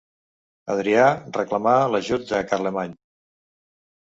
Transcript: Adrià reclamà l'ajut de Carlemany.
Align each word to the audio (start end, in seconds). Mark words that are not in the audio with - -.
Adrià 0.75 1.03
reclamà 1.37 1.75
l'ajut 1.97 2.25
de 2.33 2.41
Carlemany. 2.55 2.97